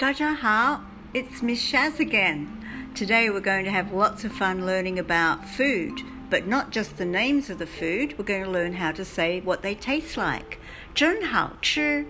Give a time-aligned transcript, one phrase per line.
[0.00, 2.46] 大家好, it's Miss Shaz again.
[2.94, 7.04] Today we're going to have lots of fun learning about food, but not just the
[7.04, 10.58] names of the food, we're going to learn how to say what they taste like.
[10.94, 12.06] 真好吃,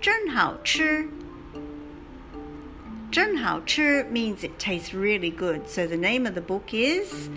[0.00, 1.08] 真好吃.
[3.10, 5.66] 真好吃 means it tastes really good.
[5.66, 7.30] So the name of the book is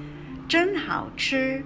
[0.48, 1.64] 真好吃.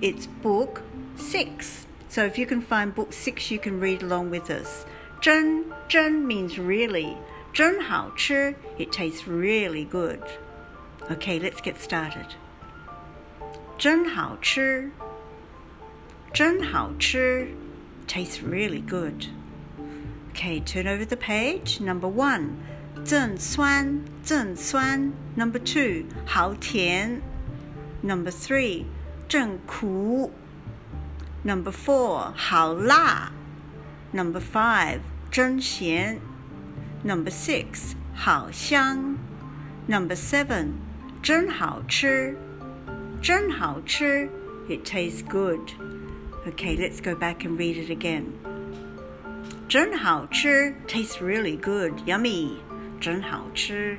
[0.00, 0.82] It's book
[1.18, 1.86] 6.
[2.08, 4.84] So if you can find book 6 you can read along with us.
[5.20, 7.16] 真真 means really.
[7.56, 10.20] 真好吃 it tastes really good.
[11.10, 12.28] Okay, let's get started.
[13.76, 14.90] 真好吃
[16.32, 17.48] 真好吃
[18.06, 19.26] tastes really good.
[20.32, 21.82] Okay, turn over the page.
[21.82, 22.48] Number 1
[23.04, 27.20] 正酸正酸 Number two 好甜
[28.02, 28.84] Number three
[29.28, 30.30] 正苦
[31.42, 33.32] Number four 好辣
[34.12, 35.00] Number five
[35.30, 36.20] 真咸
[37.06, 39.18] Number six 好香
[39.88, 40.74] Number seven
[41.22, 42.36] 真好吃
[43.20, 44.28] 真好吃
[44.68, 45.72] It tastes good.
[46.46, 48.26] Okay, let's go back and read it again.
[49.68, 52.58] 真好吃 tastes really good, yummy.
[53.00, 53.98] 真好吃。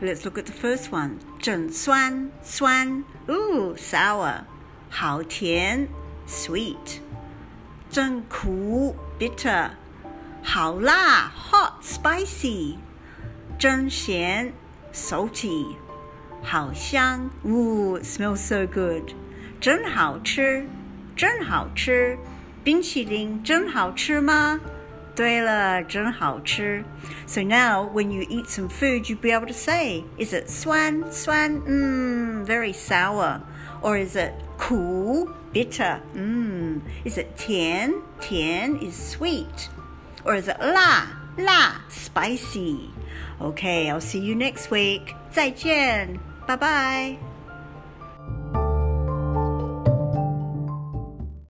[0.00, 1.18] Let's look at the first one.
[1.38, 4.44] 真酸酸，ooh sour，
[4.90, 5.88] 好甜，
[6.26, 7.00] sweet。
[7.90, 9.70] 真苦，bitter，
[10.42, 12.76] 好辣，hot spicy。
[13.58, 14.52] 真咸，
[14.92, 15.76] salty，
[16.42, 19.12] 好香，ooh smells so good。
[19.60, 20.66] 真好吃，
[21.16, 22.18] 真好吃，
[22.62, 24.60] 冰淇淋真好吃吗？
[25.14, 26.84] 对了，真好吃。
[27.26, 32.44] So now, when you eat some food, you'll be able to say, is it 酸酸 mmm,
[32.44, 33.40] very sour,
[33.80, 39.70] or is it 苦 bitter mmm, is it 甜甜 is sweet,
[40.25, 42.89] Or is it la, la, spicy?
[43.41, 45.15] Okay, I'll see you next week.
[45.31, 46.57] 再见，拜拜。
[46.57, 47.30] bye bye.